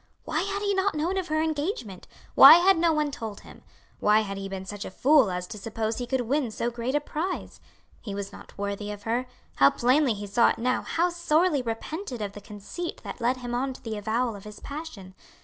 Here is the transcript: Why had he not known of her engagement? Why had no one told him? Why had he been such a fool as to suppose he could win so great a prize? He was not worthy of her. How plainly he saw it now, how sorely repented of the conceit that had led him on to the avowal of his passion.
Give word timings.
Why 0.23 0.41
had 0.41 0.63
he 0.63 0.73
not 0.73 0.95
known 0.95 1.15
of 1.19 1.27
her 1.27 1.43
engagement? 1.43 2.07
Why 2.33 2.53
had 2.55 2.75
no 2.75 2.91
one 2.91 3.11
told 3.11 3.41
him? 3.41 3.61
Why 3.99 4.21
had 4.21 4.35
he 4.35 4.49
been 4.49 4.65
such 4.65 4.83
a 4.83 4.89
fool 4.89 5.29
as 5.29 5.45
to 5.45 5.59
suppose 5.59 5.99
he 5.99 6.07
could 6.07 6.21
win 6.21 6.49
so 6.49 6.71
great 6.71 6.95
a 6.95 6.99
prize? 6.99 7.61
He 8.01 8.15
was 8.15 8.31
not 8.31 8.57
worthy 8.57 8.89
of 8.89 9.03
her. 9.03 9.27
How 9.57 9.69
plainly 9.69 10.15
he 10.15 10.25
saw 10.25 10.49
it 10.49 10.57
now, 10.57 10.81
how 10.81 11.09
sorely 11.09 11.61
repented 11.61 12.19
of 12.19 12.31
the 12.33 12.41
conceit 12.41 12.97
that 13.03 13.17
had 13.17 13.21
led 13.21 13.37
him 13.37 13.53
on 13.53 13.73
to 13.73 13.83
the 13.83 13.95
avowal 13.95 14.35
of 14.35 14.43
his 14.45 14.59
passion. 14.59 15.13